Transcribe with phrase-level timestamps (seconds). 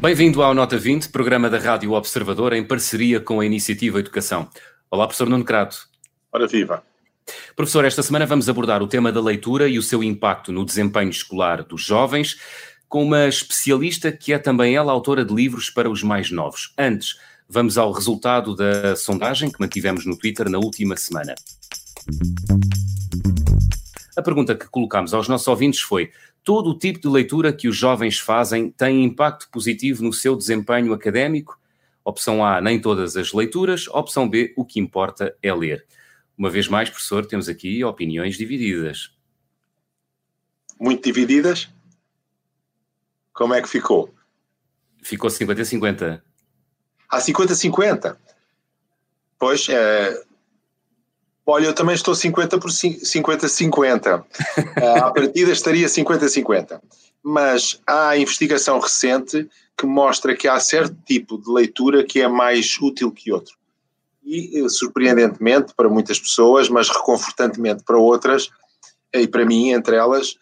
[0.00, 4.48] Bem-vindo ao Nota 20, programa da Rádio Observador em parceria com a Iniciativa Educação.
[4.88, 5.88] Olá, professor Nuno Crato.
[6.32, 6.84] Ora viva.
[7.56, 11.10] Professor, esta semana vamos abordar o tema da leitura e o seu impacto no desempenho
[11.10, 12.38] escolar dos jovens,
[12.88, 16.72] com uma especialista que é também ela autora de livros para os mais novos.
[16.76, 17.18] Antes,
[17.48, 21.34] vamos ao resultado da sondagem que mantivemos no Twitter na última semana.
[24.16, 26.10] A pergunta que colocámos aos nossos ouvintes foi:
[26.42, 30.92] todo o tipo de leitura que os jovens fazem tem impacto positivo no seu desempenho
[30.92, 31.58] académico?
[32.04, 33.86] Opção A, nem todas as leituras.
[33.88, 35.84] Opção B, o que importa é ler.
[36.38, 39.10] Uma vez mais, professor, temos aqui opiniões divididas.
[40.80, 41.68] Muito divididas?
[43.38, 44.12] Como é que ficou?
[45.00, 46.20] Ficou 50-50.
[47.08, 48.16] Ah, 50-50?
[49.38, 50.24] Pois, é...
[51.46, 54.24] olha, eu também estou 50 por 50-50.
[55.04, 56.80] a partida estaria 50-50.
[57.22, 62.76] Mas há investigação recente que mostra que há certo tipo de leitura que é mais
[62.80, 63.56] útil que outro.
[64.24, 68.50] E, eh, surpreendentemente para muitas pessoas, mas reconfortantemente para outras,
[69.14, 70.36] e para mim, entre elas,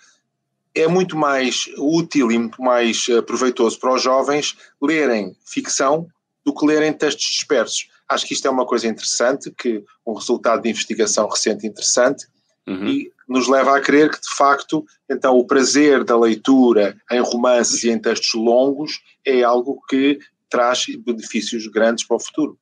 [0.77, 6.07] é muito mais útil e muito mais eh, proveitoso para os jovens lerem ficção
[6.45, 7.89] do que lerem textos dispersos.
[8.09, 12.27] Acho que isto é uma coisa interessante, que um resultado de investigação recente interessante,
[12.67, 12.87] uhum.
[12.87, 17.83] e nos leva a crer que, de facto, então o prazer da leitura em romances
[17.83, 22.59] e em textos longos é algo que traz benefícios grandes para o futuro.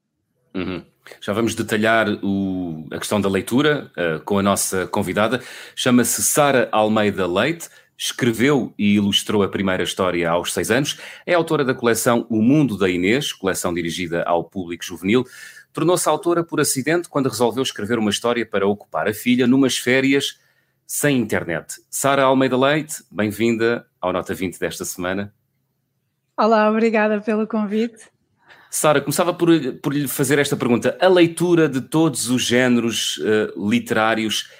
[0.55, 0.83] Uhum.
[1.21, 5.43] Já vamos detalhar o, a questão da leitura uh, com a nossa convidada.
[5.77, 11.65] Chama-se Sara Almeida Leite escreveu e ilustrou a primeira história aos seis anos, é autora
[11.65, 15.25] da coleção O Mundo da Inês, coleção dirigida ao público juvenil.
[15.73, 20.39] Tornou-se autora por acidente quando resolveu escrever uma história para ocupar a filha numas férias
[20.87, 21.81] sem internet.
[21.91, 25.33] Sara Almeida Leite, bem-vinda ao Nota 20 desta semana.
[26.37, 28.13] Olá, obrigada pelo convite.
[28.69, 29.49] Sara, começava por,
[29.81, 30.99] por lhe fazer esta pergunta.
[31.01, 34.51] A leitura de todos os géneros uh, literários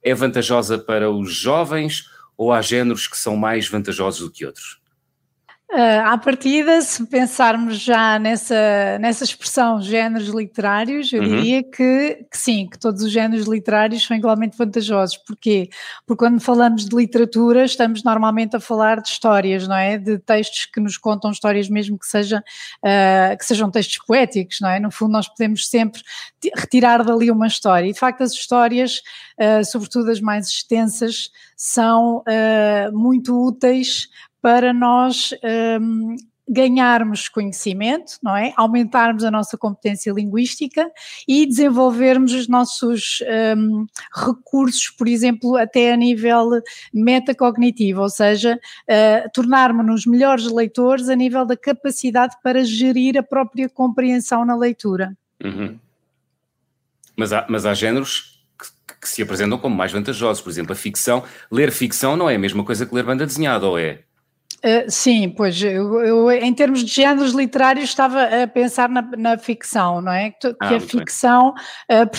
[0.00, 4.80] é vantajosa para os jovens ou há géneros que são mais vantajosos do que outros?
[5.72, 11.28] Uh, à partida, se pensarmos já nessa, nessa expressão géneros literários, eu uhum.
[11.28, 15.16] diria que, que, sim, que todos os géneros literários são igualmente vantajosos.
[15.16, 15.70] Porquê?
[16.06, 19.98] Porque quando falamos de literatura, estamos normalmente a falar de histórias, não é?
[19.98, 22.44] De textos que nos contam histórias, mesmo que, seja,
[22.84, 24.78] uh, que sejam textos poéticos, não é?
[24.78, 26.02] No fundo, nós podemos sempre
[26.54, 27.88] retirar dali uma história.
[27.88, 29.00] E de facto, as histórias,
[29.40, 32.22] uh, sobretudo as mais extensas, são
[32.92, 34.08] muito úteis
[34.44, 35.30] para nós
[35.80, 36.16] um,
[36.46, 38.52] ganharmos conhecimento, não é?
[38.58, 40.86] Aumentarmos a nossa competência linguística
[41.26, 43.20] e desenvolvermos os nossos
[43.56, 46.60] um, recursos, por exemplo, até a nível
[46.92, 53.66] metacognitivo, ou seja, uh, tornarmos-nos melhores leitores a nível da capacidade para gerir a própria
[53.66, 55.16] compreensão na leitura.
[55.42, 55.78] Uhum.
[57.16, 60.76] Mas, há, mas há géneros que, que se apresentam como mais vantajosos, por exemplo, a
[60.76, 61.24] ficção.
[61.50, 64.00] Ler ficção não é a mesma coisa que ler banda desenhada, ou é?
[64.64, 69.36] Uh, sim, pois eu, eu, em termos de géneros literários estava a pensar na, na
[69.36, 70.30] ficção, não é?
[70.30, 72.10] Que, ah, a ficção uh,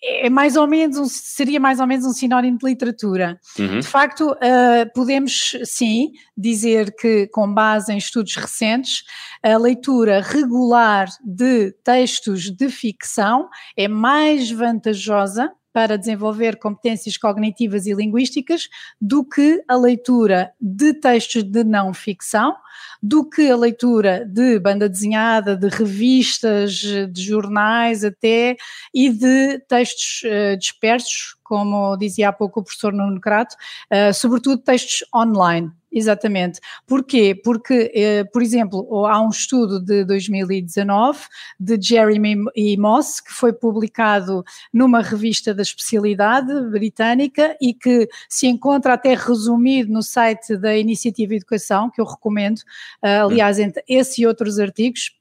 [0.00, 3.40] é mais ou menos um, seria mais ou menos um sinónimo de literatura.
[3.58, 3.80] Uhum.
[3.80, 9.02] De facto, uh, podemos sim dizer que, com base em estudos recentes,
[9.42, 17.94] a leitura regular de textos de ficção é mais vantajosa para desenvolver competências cognitivas e
[17.94, 18.68] linguísticas
[19.00, 22.56] do que a leitura de textos de não ficção,
[23.02, 28.56] do que a leitura de banda desenhada, de revistas, de jornais até
[28.92, 33.54] e de textos uh, dispersos, como dizia há pouco o professor Nuno Crato,
[33.90, 35.70] uh, sobretudo textos online.
[35.92, 36.60] Exatamente.
[36.86, 37.34] Porquê?
[37.34, 41.18] Porque, eh, por exemplo, há um estudo de 2019
[41.58, 48.46] de Jeremy e Moss que foi publicado numa revista da especialidade britânica e que se
[48.46, 52.60] encontra até resumido no site da Iniciativa Educação, que eu recomendo,
[53.02, 55.20] eh, aliás, entre esse e outros artigos,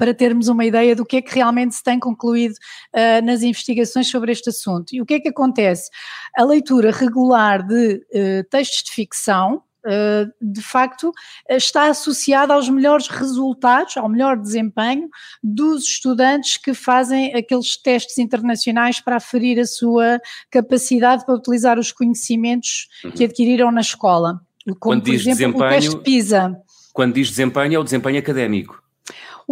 [0.00, 4.08] para termos uma ideia do que é que realmente se tem concluído uh, nas investigações
[4.08, 4.94] sobre este assunto.
[4.94, 5.90] E o que é que acontece?
[6.34, 9.62] A leitura regular de uh, textos de ficção,
[10.40, 11.12] de facto
[11.48, 15.08] está associada aos melhores resultados, ao melhor desempenho
[15.42, 21.92] dos estudantes que fazem aqueles testes internacionais para aferir a sua capacidade para utilizar os
[21.92, 23.10] conhecimentos uhum.
[23.12, 24.40] que adquiriram na escola.
[24.64, 25.64] Como, Quando por exemplo, desempenho...
[25.64, 26.56] o teste PISA.
[26.92, 28.82] Quando diz desempenho, é o desempenho académico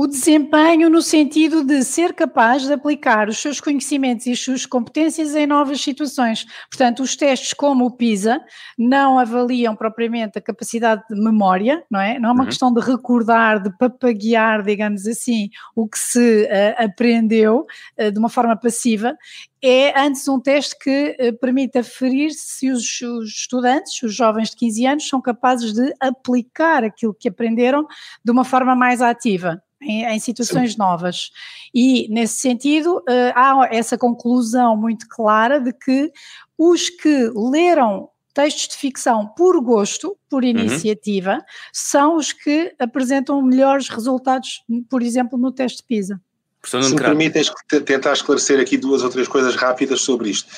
[0.00, 4.64] o desempenho no sentido de ser capaz de aplicar os seus conhecimentos e as suas
[4.64, 6.46] competências em novas situações.
[6.70, 8.40] Portanto, os testes como o PISA
[8.78, 12.16] não avaliam propriamente a capacidade de memória, não é?
[12.16, 12.48] Não é uma uhum.
[12.48, 17.66] questão de recordar, de papaguear, digamos assim, o que se uh, aprendeu
[17.98, 19.16] uh, de uma forma passiva,
[19.60, 24.56] é antes um teste que uh, permite aferir se os, os, estudantes, os jovens de
[24.58, 27.84] 15 anos, são capazes de aplicar aquilo que aprenderam
[28.24, 30.78] de uma forma mais ativa em, em situações Sim.
[30.78, 31.30] novas.
[31.74, 36.10] E, nesse sentido, uh, há essa conclusão muito clara de que
[36.56, 40.50] os que leram textos de ficção por gosto, por uhum.
[40.50, 41.40] iniciativa, uhum.
[41.72, 46.20] são os que apresentam melhores resultados, por exemplo, no teste PISA.
[46.64, 47.42] Se me permitem
[47.84, 50.48] tentar esclarecer aqui duas ou três coisas rápidas sobre isto.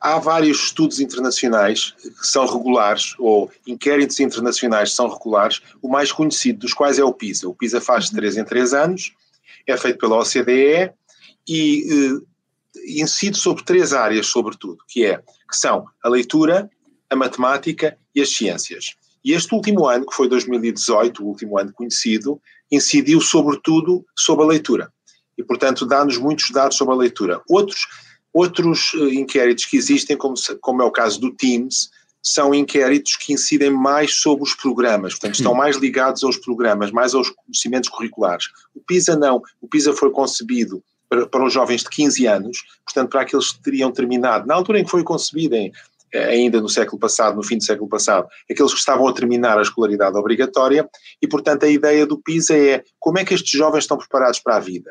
[0.00, 6.12] Há vários estudos internacionais que são regulares, ou inquéritos internacionais que são regulares, o mais
[6.12, 7.48] conhecido dos quais é o PISA.
[7.48, 9.14] O PISA faz de 3 em 3 anos,
[9.66, 10.92] é feito pela OCDE
[11.48, 12.34] e eh,
[13.00, 16.68] incide sobre três áreas, sobretudo, que, é, que são a leitura,
[17.08, 18.94] a matemática e as ciências.
[19.24, 22.40] E este último ano, que foi 2018, o último ano conhecido,
[22.70, 24.92] incidiu sobretudo sobre a leitura.
[25.36, 27.40] E, portanto, dá-nos muitos dados sobre a leitura.
[27.48, 27.86] Outros
[28.34, 31.88] Outros eh, inquéritos que existem, como, como é o caso do Teams,
[32.20, 35.56] são inquéritos que incidem mais sobre os programas, portanto, estão hum.
[35.56, 38.46] mais ligados aos programas, mais aos conhecimentos curriculares.
[38.74, 39.40] O PISA não.
[39.60, 43.62] O PISA foi concebido para, para os jovens de 15 anos, portanto, para aqueles que
[43.62, 45.70] teriam terminado, na altura em que foi concebido, em,
[46.12, 49.58] eh, ainda no século passado, no fim do século passado, aqueles que estavam a terminar
[49.58, 50.88] a escolaridade obrigatória,
[51.22, 54.56] e, portanto, a ideia do PISA é como é que estes jovens estão preparados para
[54.56, 54.90] a vida.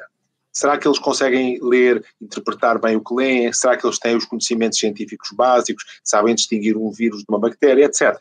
[0.54, 3.52] Será que eles conseguem ler, interpretar bem o que leem?
[3.52, 5.84] Será que eles têm os conhecimentos científicos básicos?
[6.04, 8.16] Sabem distinguir um vírus de uma bactéria, etc.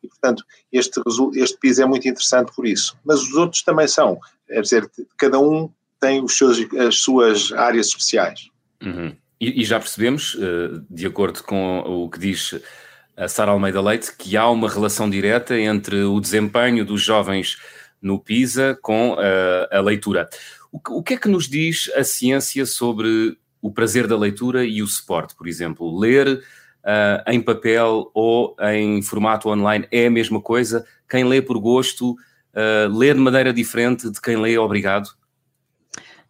[0.00, 1.00] E, portanto, este,
[1.34, 2.96] este PISA é muito interessante por isso.
[3.04, 4.20] Mas os outros também são.
[4.48, 4.88] É dizer,
[5.18, 5.68] cada um
[6.00, 8.48] tem os seus, as suas áreas especiais.
[8.82, 9.16] Uhum.
[9.40, 12.60] E, e, já percebemos, eh, de acordo com o que diz
[13.16, 17.56] a Sara Almeida Leite, que há uma relação direta entre o desempenho dos jovens
[18.00, 20.28] no PISA com a, eh, a leitura.
[20.72, 24.64] O que, o que é que nos diz a ciência sobre o prazer da leitura
[24.64, 25.98] e o suporte, por exemplo?
[25.98, 26.42] Ler
[26.82, 30.86] uh, em papel ou em formato online é a mesma coisa?
[31.06, 35.10] Quem lê por gosto uh, lê de maneira diferente de quem lê obrigado?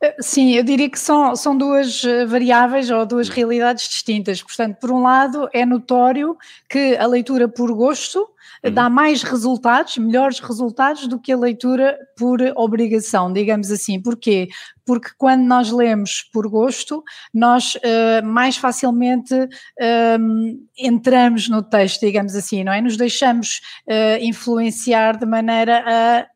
[0.01, 3.33] Eh, sim, eu diria que são, são duas variáveis ou duas hum.
[3.33, 4.43] realidades distintas.
[4.43, 6.37] Portanto, por um lado, é notório
[6.69, 8.29] que a leitura por gosto
[8.65, 8.73] uhum.
[8.73, 14.01] dá mais resultados, melhores resultados do que a leitura por obrigação, digamos assim.
[14.01, 14.49] Porquê?
[14.85, 22.35] Porque quando nós lemos por gosto, nós uh, mais facilmente uh, entramos no texto, digamos
[22.35, 22.81] assim, não é?
[22.81, 26.27] Nos deixamos uh, influenciar de maneira a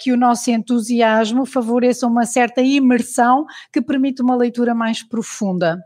[0.00, 5.78] que o nosso entusiasmo favoreça uma certa imersão que permite uma leitura mais profunda.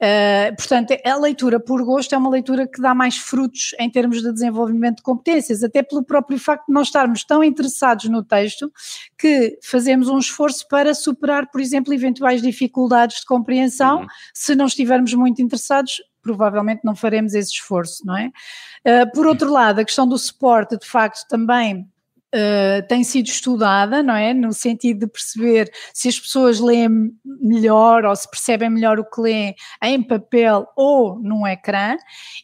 [0.00, 4.22] Uh, portanto, a leitura por gosto é uma leitura que dá mais frutos em termos
[4.22, 8.72] de desenvolvimento de competências, até pelo próprio facto de nós estarmos tão interessados no texto
[9.18, 14.00] que fazemos um esforço para superar, por exemplo, eventuais dificuldades de compreensão.
[14.00, 14.06] Uhum.
[14.32, 18.28] Se não estivermos muito interessados, provavelmente não faremos esse esforço, não é?
[18.86, 21.86] Uh, por outro lado, a questão do suporte, de facto, também
[22.32, 24.32] Uh, tem sido estudada, não é?
[24.32, 29.20] No sentido de perceber se as pessoas leem melhor ou se percebem melhor o que
[29.20, 31.96] leem em papel ou num ecrã,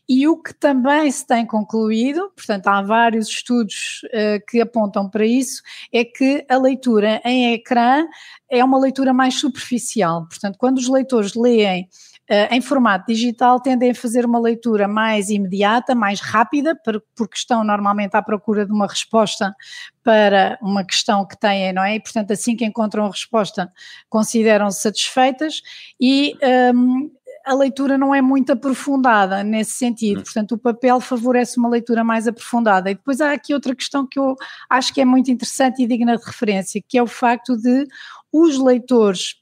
[0.08, 5.24] e o que também se tem concluído, portanto, há vários estudos uh, que apontam para
[5.24, 8.04] isso, é que a leitura em ecrã
[8.50, 10.26] é uma leitura mais superficial.
[10.26, 11.88] Portanto, quando os leitores leem
[12.28, 16.76] em formato digital tendem a fazer uma leitura mais imediata, mais rápida,
[17.14, 19.54] porque estão normalmente à procura de uma resposta
[20.02, 21.96] para uma questão que têm, não é?
[21.96, 23.72] E, portanto, assim que encontram a resposta,
[24.08, 25.62] consideram-se satisfeitas
[26.00, 26.36] e
[26.74, 27.10] um,
[27.46, 30.24] a leitura não é muito aprofundada nesse sentido, hum.
[30.24, 32.90] portanto, o papel favorece uma leitura mais aprofundada.
[32.90, 34.34] E depois há aqui outra questão que eu
[34.68, 37.86] acho que é muito interessante e digna de referência, que é o facto de
[38.32, 39.36] os leitores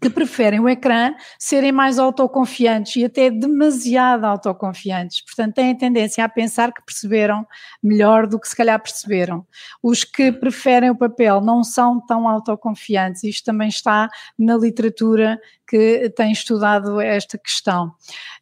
[0.00, 5.22] que preferem o ecrã serem mais autoconfiantes e até demasiado autoconfiantes.
[5.22, 7.46] Portanto, têm tendência a pensar que perceberam
[7.82, 9.46] melhor do que se calhar perceberam.
[9.82, 13.24] Os que preferem o papel não são tão autoconfiantes.
[13.24, 17.92] Isto também está na literatura que tem estudado esta questão.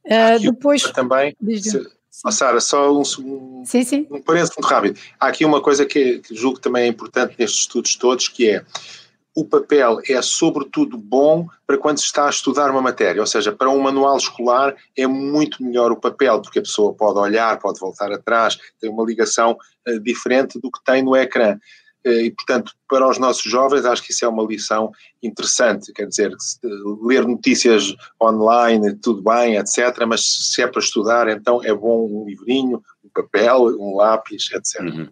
[0.05, 1.37] Uh, depois também.
[2.25, 4.07] Oh, Sara, só um, um, sim, sim.
[4.11, 4.99] um parênteses muito rápido.
[5.21, 8.51] Há aqui uma coisa que, que julgo que também é importante nestes estudos todos, que
[8.51, 8.65] é
[9.37, 13.53] o papel é sobretudo bom para quando se está a estudar uma matéria, ou seja,
[13.53, 17.79] para um manual escolar é muito melhor o papel, porque a pessoa pode olhar, pode
[17.79, 21.59] voltar atrás, tem uma ligação uh, diferente do que tem no ecrã.
[22.03, 24.91] e, portanto, para os nossos jovens, acho que isso é uma lição
[25.23, 25.93] interessante.
[25.93, 26.33] Quer dizer,
[27.03, 32.25] ler notícias online, tudo bem, etc., mas se é para estudar, então é bom um
[32.25, 34.81] livrinho, um papel, um lápis, etc.
[34.81, 35.09] Uhum.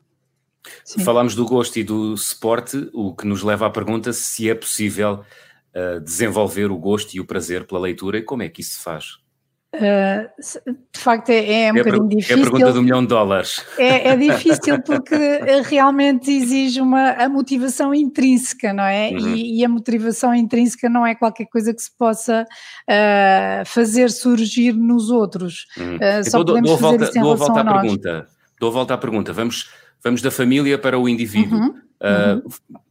[1.04, 5.25] Falamos do gosto e do suporte, o que nos leva à pergunta se é possível
[5.75, 8.83] uh, desenvolver o gosto e o prazer pela leitura e como é que isso se
[8.83, 9.25] faz.
[9.75, 10.30] Uh,
[10.92, 12.37] de facto é, é um é bocadinho difícil.
[12.37, 13.64] É a pergunta do milhão de dólares.
[13.76, 15.16] É, é difícil porque
[15.64, 19.11] realmente exige uma a motivação intrínseca, não é?
[19.11, 19.35] Uhum.
[19.35, 24.73] E, e, a motivação intrínseca não é qualquer coisa que se possa uh, fazer surgir
[24.75, 25.66] nos outros.
[25.76, 25.97] Uhum.
[25.97, 27.80] Uh, só então, podemos dou, dou fazer volta, isso em dou volta à nós.
[27.80, 28.26] pergunta.
[28.61, 29.33] Dou volta à pergunta.
[29.33, 29.71] Vamos,
[30.04, 31.58] vamos da família para o indivíduo.
[31.58, 31.80] Uhum.
[32.02, 32.42] Uhum.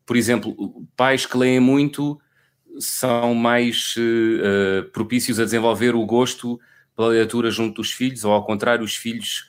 [0.06, 2.20] Por exemplo, pais que leem muito
[2.80, 3.94] são mais
[4.92, 6.60] propícios a desenvolver o gosto
[6.96, 9.46] pela leitura junto dos filhos, ou ao contrário, os filhos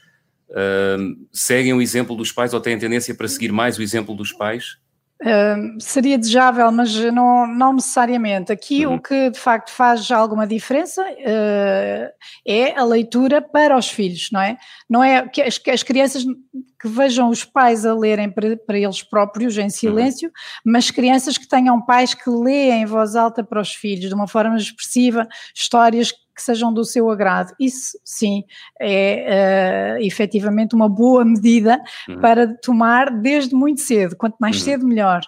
[0.51, 4.33] uh, seguem o exemplo dos pais ou têm tendência para seguir mais o exemplo dos
[4.33, 4.79] pais?
[5.23, 8.53] Uh, seria desejável, mas não, não necessariamente.
[8.53, 8.95] Aqui uhum.
[8.95, 12.13] o que de facto faz alguma diferença uh,
[12.47, 14.59] é a leitura para os filhos, não é?
[14.91, 18.79] Não é que as, que as crianças que vejam os pais a lerem para, para
[18.79, 20.73] eles próprios em silêncio, uhum.
[20.73, 24.27] mas crianças que tenham pais que leem em voz alta para os filhos de uma
[24.27, 27.53] forma expressiva, histórias que sejam do seu agrado.
[27.59, 28.45] Isso sim
[28.81, 32.21] é uh, efetivamente uma boa medida uhum.
[32.21, 34.65] para tomar desde muito cedo, quanto mais uhum.
[34.65, 35.21] cedo melhor.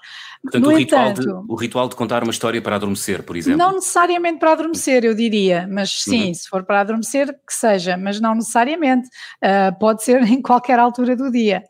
[0.43, 3.37] Portanto, no o, entanto, ritual de, o ritual de contar uma história para adormecer, por
[3.37, 3.59] exemplo.
[3.59, 6.35] Não necessariamente para adormecer, eu diria, mas sim, uhum.
[6.35, 9.09] se for para adormecer, que seja, mas não necessariamente.
[9.43, 11.63] Uh, pode ser em qualquer altura do dia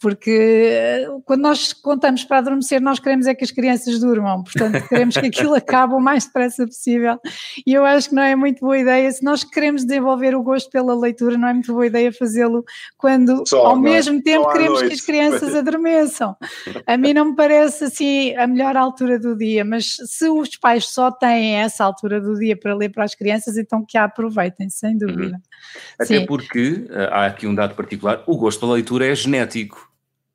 [0.00, 4.82] porque eh, quando nós contamos para adormecer, nós queremos é que as crianças durmam, portanto,
[4.88, 7.18] queremos que aquilo acabe o mais depressa possível.
[7.66, 10.70] E eu acho que não é muito boa ideia, se nós queremos desenvolver o gosto
[10.70, 12.64] pela leitura, não é muito boa ideia fazê-lo
[12.96, 14.22] quando, Só, ao mesmo é?
[14.22, 16.36] tempo, queremos que as crianças adormeçam.
[16.86, 20.86] A mim não me parece assim a melhor altura do dia, mas se os pais
[20.86, 24.68] só têm essa altura do dia para ler para as crianças, então que a aproveitem,
[24.68, 25.36] sem dúvida.
[25.36, 25.40] Uhum.
[25.98, 29.89] Até porque, eh, há aqui um dado particular, o gosto pela leitura é genético.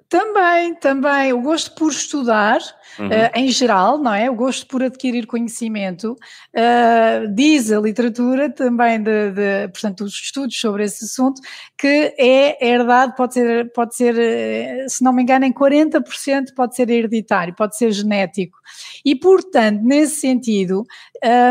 [0.07, 1.33] Também, também.
[1.33, 2.59] O gosto por estudar,
[2.99, 3.07] uhum.
[3.07, 4.29] uh, em geral, não é?
[4.29, 6.15] O gosto por adquirir conhecimento.
[6.53, 11.41] Uh, diz a literatura também, de, de, portanto, os estudos sobre esse assunto,
[11.77, 16.75] que é herdado, pode ser, pode ser uh, se não me engano, em 40% pode
[16.75, 18.59] ser hereditário, pode ser genético.
[19.03, 20.83] E, portanto, nesse sentido,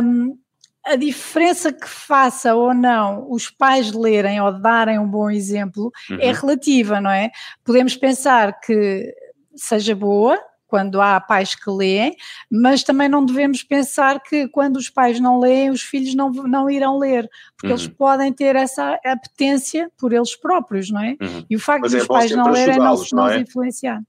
[0.03, 0.39] um,
[0.87, 6.13] a diferença que faça ou não os pais lerem ou darem um bom exemplo é
[6.13, 6.21] uhum.
[6.21, 7.31] é relativa, não é?
[7.65, 9.15] Podemos pensar que
[9.57, 12.17] seja boa quando há pais que leem,
[12.51, 16.69] mas também não devemos pensar que quando os pais não leem, os filhos não, não
[16.69, 17.75] irão ler, porque uhum.
[17.75, 21.17] eles podem ter essa apetência por eles próprios, não é?
[21.21, 21.47] Uhum.
[21.49, 23.39] E o facto de é os pais não lerem não se não é?
[23.39, 24.03] influenciar.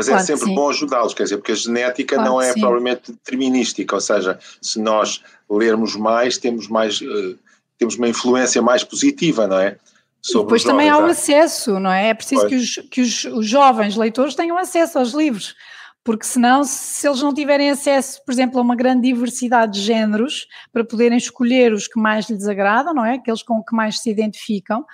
[0.00, 2.52] Mas é claro é sempre bom ajudá-los, quer dizer, porque a genética claro não é
[2.52, 7.38] provavelmente determinística, ou seja, se nós lermos mais, temos mais, uh,
[7.78, 9.76] temos uma influência mais positiva, não é?
[10.22, 12.08] Sobre depois também há o acesso, não é?
[12.08, 15.54] É preciso que, os, que os, os, jovens leitores tenham acesso aos livros,
[16.04, 20.46] porque senão, se eles não tiverem acesso, por exemplo, a uma grande diversidade de géneros,
[20.72, 23.14] para poderem escolher os que mais lhes agradam, não é?
[23.14, 24.84] Aqueles com que mais se identificam,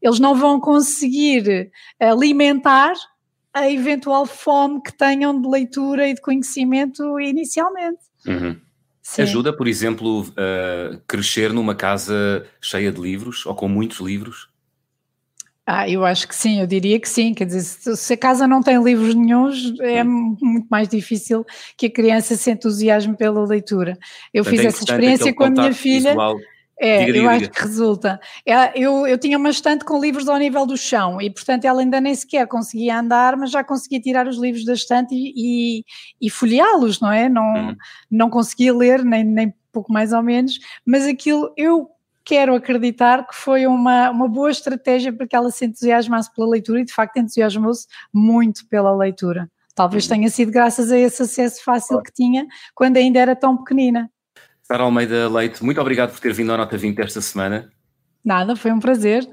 [0.00, 1.70] eles não vão conseguir
[2.00, 2.94] alimentar
[3.56, 8.00] a eventual fome que tenham de leitura e de conhecimento inicialmente.
[8.26, 8.54] Uhum.
[9.18, 14.50] Ajuda, por exemplo, a crescer numa casa cheia de livros ou com muitos livros?
[15.64, 17.32] Ah, eu acho que sim, eu diria que sim.
[17.32, 20.36] Quer dizer, se a casa não tem livros nenhums, é hum.
[20.40, 21.42] muito mais difícil
[21.78, 23.96] que a criança se entusiasme pela leitura.
[24.34, 26.10] Eu Portanto, fiz é essa experiência com a minha filha.
[26.10, 26.36] Visual
[26.78, 28.20] é, diga, eu acho que resulta.
[28.44, 31.80] É, eu, eu tinha uma estante com livros ao nível do chão e, portanto, ela
[31.80, 35.32] ainda nem sequer conseguia andar, mas já conseguia tirar os livros da estante e,
[35.80, 35.84] e,
[36.20, 37.28] e folheá-los, não é?
[37.28, 37.76] Não, hum.
[38.10, 41.88] não conseguia ler, nem, nem pouco mais ou menos, mas aquilo eu
[42.24, 46.80] quero acreditar que foi uma, uma boa estratégia para que ela se entusiasmasse pela leitura
[46.80, 49.50] e, de facto, entusiasmou-se muito pela leitura.
[49.74, 50.08] Talvez hum.
[50.10, 54.10] tenha sido graças a esse acesso fácil que tinha quando ainda era tão pequenina.
[54.66, 57.70] Sara Almeida Leite, muito obrigado por ter vindo à Nota 20 esta semana.
[58.24, 59.24] Nada, foi um prazer.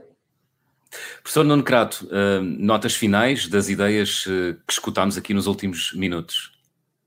[1.23, 6.51] Professor Nuno Crato, uh, notas finais das ideias uh, que escutámos aqui nos últimos minutos.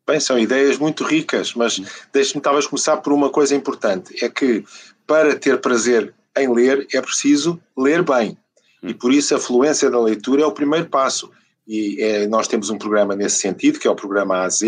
[0.05, 1.81] Bem, são ideias muito ricas, mas
[2.13, 4.65] deixe-me talvez começar por uma coisa importante: é que
[5.07, 8.37] para ter prazer em ler é preciso ler bem.
[8.83, 11.31] E por isso a fluência da leitura é o primeiro passo.
[11.67, 14.63] E é, nós temos um programa nesse sentido, que é o programa AZ,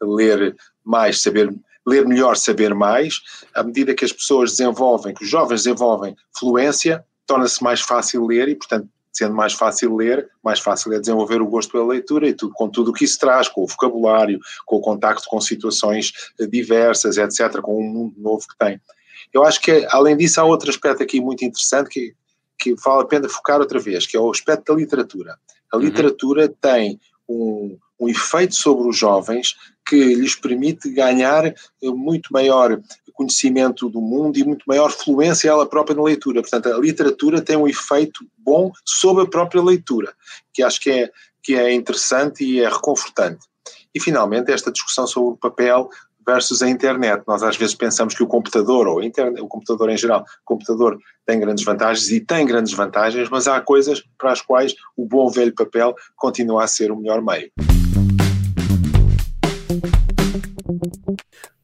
[0.00, 1.52] ler mais, saber
[1.86, 3.20] ler melhor, saber mais.
[3.54, 8.48] À medida que as pessoas desenvolvem, que os jovens desenvolvem fluência, torna-se mais fácil ler
[8.48, 12.34] e, portanto, Sendo mais fácil ler, mais fácil é desenvolver o gosto pela leitura e
[12.34, 16.12] tudo, com tudo o que isso traz, com o vocabulário, com o contacto com situações
[16.40, 18.80] eh, diversas, etc., com um mundo novo que tem.
[19.32, 22.14] Eu acho que, além disso, há outro aspecto aqui muito interessante que,
[22.58, 25.38] que vale a pena focar outra vez, que é o aspecto da literatura.
[25.72, 25.82] A uhum.
[25.84, 26.54] literatura uhum.
[26.60, 29.54] tem um, um efeito sobre os jovens
[29.94, 32.80] que lhes permite ganhar eh, muito maior
[33.12, 36.40] conhecimento do mundo e muito maior fluência ela própria na leitura.
[36.40, 40.12] Portanto, a literatura tem um efeito bom sobre a própria leitura,
[40.52, 41.10] que acho que é,
[41.40, 43.46] que é interessante e é reconfortante.
[43.94, 45.88] E, finalmente, esta discussão sobre o papel
[46.26, 47.22] versus a internet.
[47.28, 50.98] Nós às vezes pensamos que o computador, ou internet, o computador em geral, o computador
[51.24, 55.30] tem grandes vantagens e tem grandes vantagens, mas há coisas para as quais o bom
[55.30, 57.52] velho papel continua a ser o melhor meio.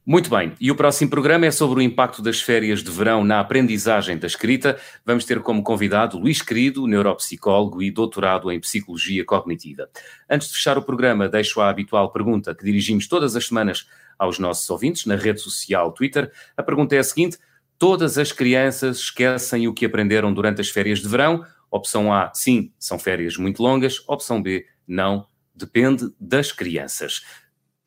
[0.04, 3.38] Muito bem, e o próximo programa é sobre o impacto das férias de verão na
[3.38, 4.76] aprendizagem da escrita.
[5.04, 9.88] Vamos ter como convidado Luís Querido, neuropsicólogo e doutorado em psicologia cognitiva.
[10.28, 13.86] Antes de fechar o programa, deixo a habitual pergunta que dirigimos todas as semanas
[14.18, 16.32] aos nossos ouvintes na rede social Twitter.
[16.56, 17.38] A pergunta é a seguinte:
[17.78, 21.44] todas as crianças esquecem o que aprenderam durante as férias de verão?
[21.70, 24.02] Opção A, sim, são férias muito longas.
[24.08, 27.22] Opção B, não, depende das crianças.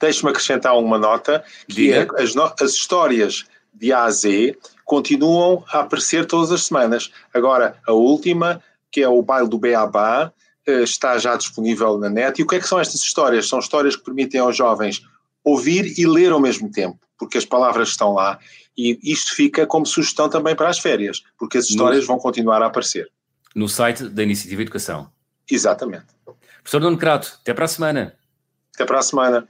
[0.04, 5.80] Deixe-me acrescentar uma nota, que é as, as histórias de A a Z continuam a
[5.80, 7.10] aparecer todas as semanas.
[7.34, 10.30] Agora, a última, que é o baile do Beabá,
[10.68, 12.38] eh, está já disponível na net.
[12.38, 13.48] E o que é que são estas histórias?
[13.48, 15.02] São histórias que permitem aos jovens
[15.42, 18.38] ouvir e ler ao mesmo tempo, porque as palavras estão lá.
[18.78, 22.62] E isto fica como sugestão também para as férias, porque as histórias no, vão continuar
[22.62, 23.10] a aparecer.
[23.56, 25.10] No site da Iniciativa Educação.
[25.50, 26.08] Exatamente.
[26.62, 28.18] Professor Nuno Crato, até para a semana.
[28.76, 29.48] Até para a semana.